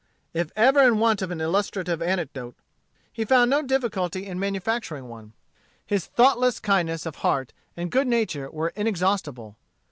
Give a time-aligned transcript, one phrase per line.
[0.33, 2.55] If ever in want of an illustrative anecdote
[3.13, 5.33] he found no difficulty in manufacturing one.
[5.85, 9.57] His thoughtless kindness of heart and good nature were inexhaustible.